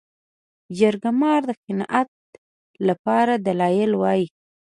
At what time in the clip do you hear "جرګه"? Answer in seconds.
0.79-1.11